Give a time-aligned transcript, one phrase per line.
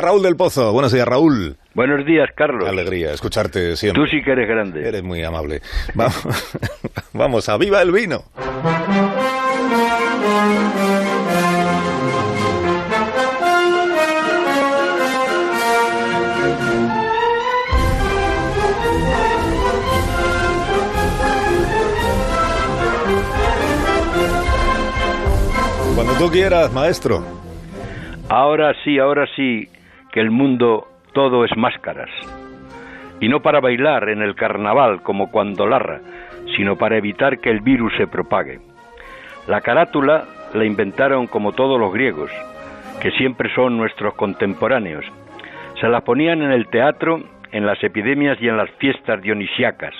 [0.00, 1.56] Raúl del Pozo, buenos días Raúl.
[1.74, 2.68] Buenos días, Carlos.
[2.68, 4.02] alegría escucharte siempre.
[4.02, 4.86] Tú sí que eres grande.
[4.86, 5.60] Eres muy amable.
[5.94, 6.26] Vamos,
[7.12, 8.24] vamos a viva el vino.
[25.94, 27.22] Cuando tú quieras, maestro.
[28.28, 29.68] Ahora sí, ahora sí,
[30.12, 32.10] que el mundo todo es máscaras.
[33.20, 36.00] Y no para bailar en el carnaval como cuando larra,
[36.56, 38.60] sino para evitar que el virus se propague.
[39.46, 42.30] La carátula la inventaron como todos los griegos,
[43.00, 45.04] que siempre son nuestros contemporáneos.
[45.80, 49.94] Se la ponían en el teatro, en las epidemias y en las fiestas dionisiacas.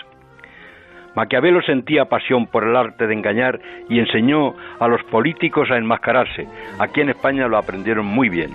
[1.15, 6.47] Maquiavelo sentía pasión por el arte de engañar y enseñó a los políticos a enmascararse.
[6.79, 8.51] Aquí en España lo aprendieron muy bien.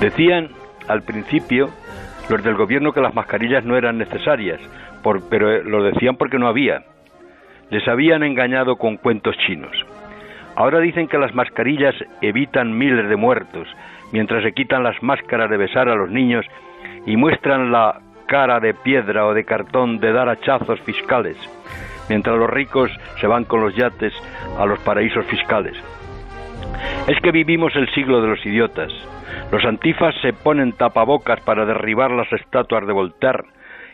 [0.00, 0.50] Decían
[0.88, 1.70] al principio
[2.28, 4.60] los del gobierno que las mascarillas no eran necesarias,
[5.30, 6.84] pero lo decían porque no había.
[7.70, 9.72] Les habían engañado con cuentos chinos.
[10.54, 13.66] Ahora dicen que las mascarillas evitan miles de muertos,
[14.12, 16.44] mientras se quitan las máscaras de besar a los niños
[17.06, 21.36] y muestran la cara de piedra o de cartón de dar hachazos fiscales,
[22.08, 24.12] mientras los ricos se van con los yates
[24.58, 25.76] a los paraísos fiscales.
[27.12, 28.90] Es que vivimos el siglo de los idiotas.
[29.50, 33.44] Los antifas se ponen tapabocas para derribar las estatuas de Voltaire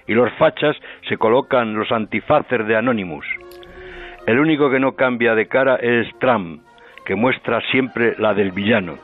[0.06, 0.76] y los fachas
[1.08, 3.26] se colocan los antifaces de Anonymous.
[4.24, 6.62] El único que no cambia de cara es Trump,
[7.04, 8.98] que muestra siempre la del villano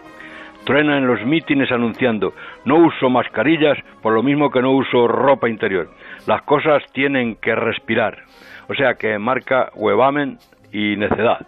[0.65, 2.33] truena en los mítines anunciando
[2.65, 5.91] no uso mascarillas por lo mismo que no uso ropa interior.
[6.29, 8.23] Las cosas tienen que respirar.
[8.69, 10.39] O sea que marca huevamen
[10.73, 11.47] y necedad.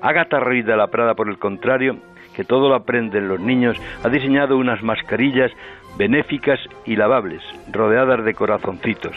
[0.00, 1.96] Agatha Ruiz de la Prada, por el contrario,
[2.34, 5.50] que todo lo aprenden los niños, ha diseñado unas mascarillas
[5.96, 9.16] benéficas y lavables, rodeadas de corazoncitos.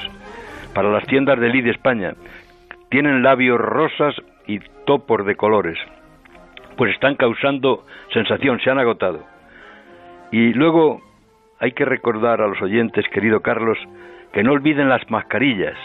[0.73, 2.13] Para las tiendas de Lid España,
[2.89, 4.15] tienen labios rosas
[4.47, 5.77] y topos de colores
[6.79, 9.25] pues están causando sensación, se han agotado.
[10.31, 11.01] Y luego
[11.59, 13.77] hay que recordar a los oyentes, querido Carlos,
[14.31, 15.75] que no olviden las mascarillas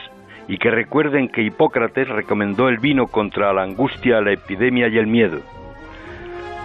[0.49, 5.06] y que recuerden que Hipócrates recomendó el vino contra la angustia, la epidemia y el
[5.06, 5.41] miedo.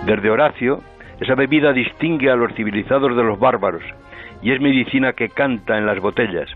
[0.06, 0.82] Desde Horacio,
[1.20, 3.84] esa bebida distingue a los civilizados de los bárbaros
[4.42, 6.50] y es medicina que canta en las botellas.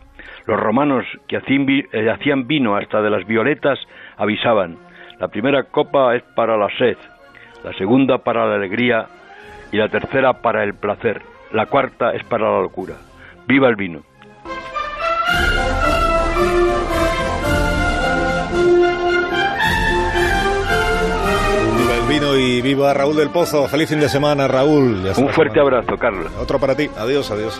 [0.46, 3.80] Los romanos que eh, hacían vino hasta de las violetas
[4.18, 4.78] avisaban,
[5.20, 6.98] la primera copa es para la sed,
[7.64, 9.08] la segunda para la alegría
[9.72, 11.22] y la tercera para el placer.
[11.52, 12.96] La cuarta es para la locura.
[13.48, 14.02] ¡Viva el vino!
[22.38, 23.68] Y viva Raúl del Pozo.
[23.68, 25.04] Feliz fin de semana, Raúl.
[25.18, 26.32] Un fuerte abrazo, Carlos.
[26.40, 26.90] Otro para ti.
[26.98, 27.60] Adiós, adiós.